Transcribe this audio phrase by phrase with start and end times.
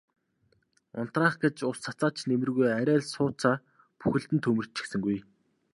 [1.01, 3.55] Унтраах гэж ус цацаад ч нэмэргүй арай л сууцаа
[3.99, 5.17] бүхэлд нь түймэрдчихсэнгүй.